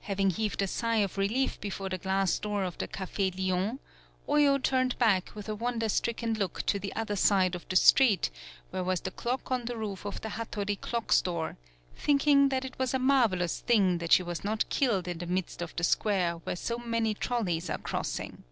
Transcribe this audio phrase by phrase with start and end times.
[0.00, 3.78] Having heaved a sigh of relief before the glass door of the Cafe Lion,
[4.28, 8.28] Oyo turned back with a wonder stricken look to the other side of the street
[8.70, 11.56] where was the clock on the roof of the Hattori clock store,
[11.94, 15.26] thinking that it was a mar velous thing that she was not killed in the
[15.26, 18.42] midst of the square where so many trolleys are crossing.